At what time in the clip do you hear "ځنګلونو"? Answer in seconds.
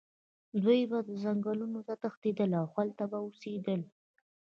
1.23-1.79